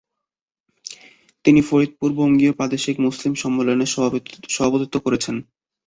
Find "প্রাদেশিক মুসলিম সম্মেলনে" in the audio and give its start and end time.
2.53-3.85